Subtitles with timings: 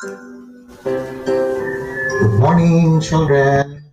[0.00, 0.16] Good
[2.40, 3.84] morning, children.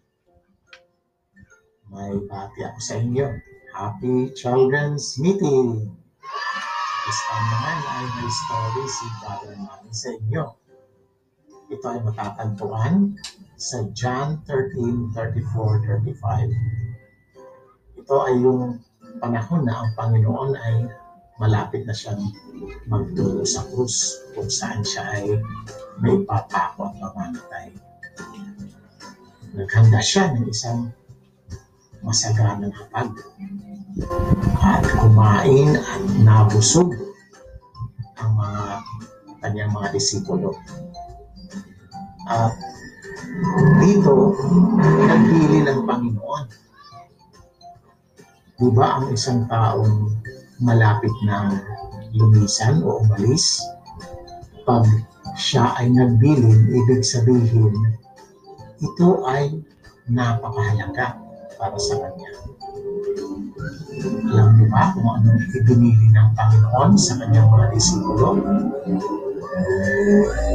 [1.92, 3.28] May bati ako sa inyo.
[3.76, 5.84] Happy Children's Meeting.
[7.04, 10.44] This time naman ay may story si Father namin sa inyo.
[11.76, 13.20] Ito ay matatagpuan
[13.60, 18.00] sa John 13, 34, 35.
[18.00, 18.80] Ito ay yung
[19.20, 20.88] panahon na ang Panginoon ay
[21.38, 22.34] malapit na siyang
[22.90, 25.38] magturo sa krus kung saan siya ay
[26.02, 27.68] may papako at mamamatay.
[29.54, 30.90] Naghanda siya ng isang
[32.06, 33.10] masaganang hapag
[34.62, 36.94] at kumain at nabusog
[38.18, 38.64] ang mga
[39.42, 40.54] kanyang mga disipulo.
[42.30, 42.54] At
[43.82, 44.34] dito,
[45.06, 46.46] nagpili ng Panginoon.
[48.58, 50.18] Di ba ang isang taong
[50.62, 51.62] malapit na
[52.14, 53.62] lumisan o umalis,
[54.66, 54.84] pag
[55.38, 57.74] siya ay nagbilin, ibig sabihin,
[58.82, 59.62] ito ay
[60.10, 61.22] napakahalaga
[61.58, 62.30] para sa kanya.
[64.28, 68.38] Alam niyo ba kung anong ibinili ng Panginoon sa kanyang mga disipulo?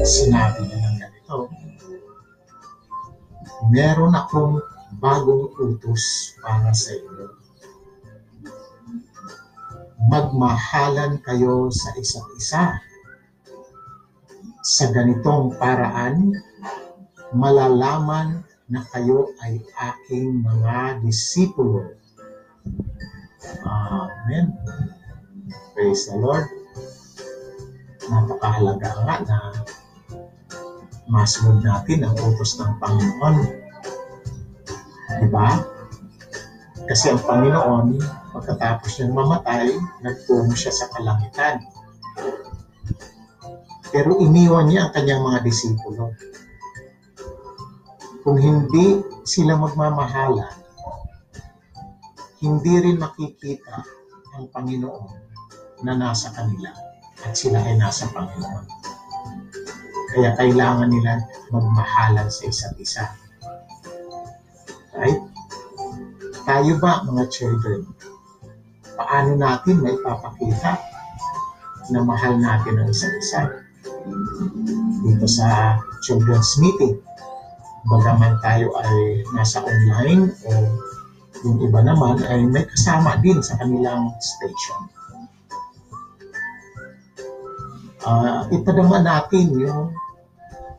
[0.07, 1.37] Sinabi niya ng ganito,
[3.71, 4.59] Meron akong
[4.99, 7.42] bagong utos para sa inyo.
[10.13, 12.65] Magmahalan kayo sa isa't isa.
[14.61, 16.37] Sa ganitong paraan,
[17.33, 21.97] malalaman na kayo ay aking mga disipulo.
[23.65, 24.53] Amen.
[25.73, 26.45] Praise the Lord.
[28.13, 29.39] Napakahalaga nga na
[31.09, 33.37] masunod natin ang utos ng Panginoon.
[35.25, 35.72] Diba?
[36.93, 37.97] Kasi ang Panginoon,
[38.37, 39.73] pagkatapos niyang mamatay,
[40.05, 41.65] nagtungo siya sa kalangitan.
[43.89, 46.13] Pero iniwan niya ang kanyang mga disipulo
[48.21, 50.53] kung hindi sila magmamahala,
[52.45, 53.81] hindi rin makikita
[54.37, 55.17] ang Panginoon
[55.89, 56.77] na nasa kanila
[57.25, 58.65] at sila ay nasa Panginoon.
[60.13, 63.22] Kaya kailangan nila magmahalan sa isa't isa.
[66.53, 67.81] Tayo ba, mga children,
[68.93, 70.77] paano natin maipapakita
[71.89, 73.41] na mahal natin ang isa't isa?
[75.01, 77.01] Dito sa children's meeting,
[77.89, 80.77] bagaman tayo ay nasa online o
[81.41, 84.93] yung iba naman ay may kasama din sa kanilang station.
[88.05, 89.89] Uh, ipadama natin yung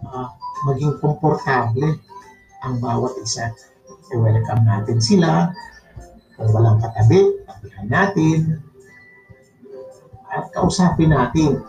[0.06, 0.30] uh,
[0.70, 1.98] maging komportable
[2.62, 3.50] ang bawat isa.
[4.14, 5.50] I-welcome natin sila.
[6.38, 8.62] Kung walang katabi, tabihan natin.
[10.30, 11.62] At kausapin natin.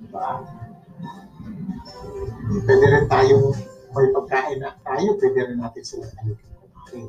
[0.00, 0.44] Diba?
[2.48, 3.52] Pwede rin tayong
[3.92, 7.08] may pagkain na tayo, pwede rin natin sila talukin kumain.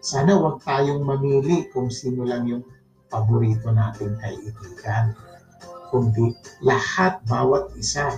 [0.00, 2.64] Sana wag tayong mamili kung sino lang yung
[3.12, 5.12] paborito nating kaibigan.
[5.92, 6.32] Kundi
[6.64, 8.12] lahat, bawat isa.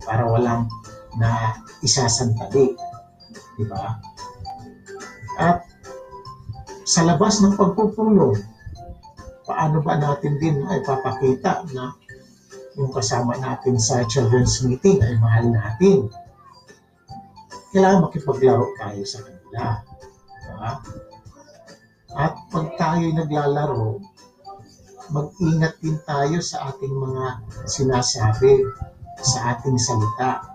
[0.00, 0.68] Para walang
[1.20, 2.72] na isasantali.
[3.60, 4.00] Di ba?
[5.36, 5.68] At
[6.88, 8.40] sa labas ng pagpupulong,
[9.44, 11.92] paano ba natin din ay papakita na
[12.80, 16.08] yung kasama natin sa children's meeting ay mahal natin.
[17.70, 19.64] Kailangan makipaglaro tayo sa kanila.
[20.40, 20.70] Diba?
[22.16, 24.02] At pag tayo naglalaro,
[25.14, 27.24] mag-ingat din tayo sa ating mga
[27.70, 28.66] sinasabi,
[29.22, 30.49] sa ating salita.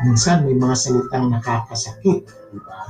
[0.00, 2.80] Minsan may mga salitang nakakasakit, di ba?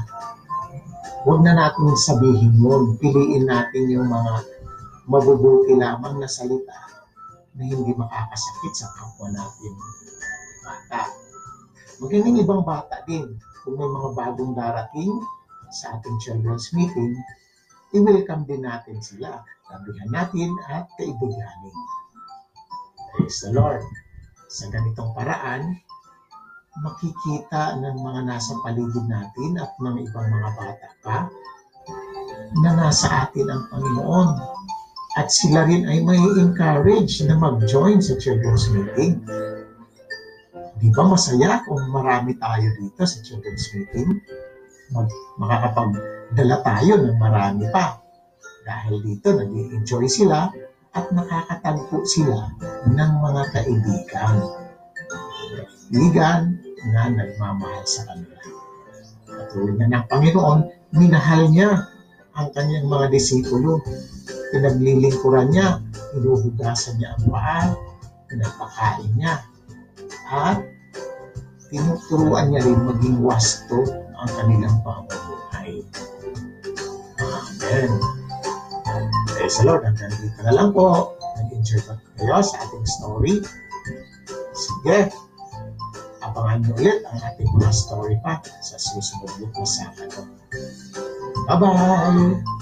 [1.26, 2.94] Huwag na natin sabihin yun.
[2.96, 4.46] Piliin natin yung mga
[5.10, 6.86] mabubuti lamang na salita
[7.58, 9.74] na hindi makakasakit sa kapwa natin
[10.70, 11.02] bata.
[12.00, 13.26] Magandang ibang bata din.
[13.60, 15.12] Kung may mga bagong darating
[15.68, 17.12] sa ating children's meeting,
[17.92, 19.42] i-welcome din natin sila.
[19.68, 21.76] Sabihan natin at kaibiganin.
[23.12, 23.82] Praise the Lord.
[24.46, 25.76] Sa ganitong paraan,
[26.78, 31.16] makikita ng mga nasa paligid natin at ng ibang mga bata pa
[32.62, 34.28] na nasa atin ang Panginoon
[35.18, 39.18] at sila rin ay may encourage na mag-join sa children's meeting.
[40.78, 44.22] Di ba masaya kung marami tayo dito sa children's meeting?
[44.94, 45.10] Mag,
[45.42, 47.98] makakapagdala tayo ng marami pa.
[48.62, 50.46] Dahil dito, nag enjoy sila
[50.94, 52.54] at nakakatagpo sila
[52.86, 54.59] ng mga kaibigan.
[55.66, 56.56] Kaibigan
[56.94, 58.38] na nagmamahal sa kanila.
[59.26, 60.60] Katulad na ng Panginoon,
[60.94, 61.70] minahal niya
[62.34, 63.82] ang kanyang mga disipulo.
[64.50, 65.78] Pinaglilingkuran niya,
[66.16, 67.74] inuhugasan niya ang paa,
[68.26, 69.34] pinagpakain niya.
[70.30, 70.62] At
[71.70, 75.82] tinuturuan niya rin maging wasto ang kanilang pamumuhay.
[77.20, 77.90] Amen.
[79.30, 79.86] Praise the Lord.
[79.86, 81.14] Hanggang dito na lang po.
[81.38, 83.34] Nag-enjoy ba kayo sa ating story?
[84.52, 85.29] Sige.
[86.40, 90.24] Abangan niyo ulit ang ating mga story pa sa susunod na Sabado.
[91.44, 92.59] Bye-bye!